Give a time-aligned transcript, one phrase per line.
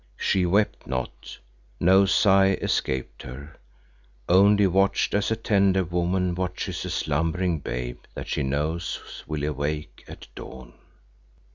[0.17, 1.37] She wept not,
[1.79, 3.55] no sigh escaped her;
[4.27, 10.03] only watched as a tender woman watches a slumbering babe that she knows will awake
[10.07, 10.73] at dawn.